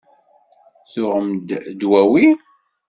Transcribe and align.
Tuɣem-d 0.91 1.49
dwawi? 1.79 2.27